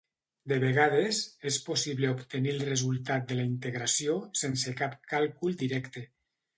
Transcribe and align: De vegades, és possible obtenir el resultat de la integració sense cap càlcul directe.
De 0.53 0.57
vegades, 0.61 1.19
és 1.51 1.59
possible 1.67 2.09
obtenir 2.15 2.55
el 2.55 2.65
resultat 2.71 3.29
de 3.31 3.39
la 3.41 3.47
integració 3.53 4.19
sense 4.45 4.79
cap 4.85 5.01
càlcul 5.15 5.59
directe. 5.67 6.09